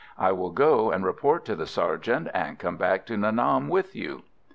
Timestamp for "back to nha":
2.75-3.35